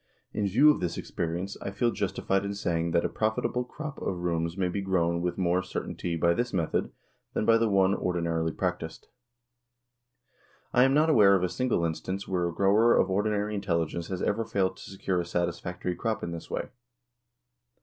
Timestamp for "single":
11.49-11.85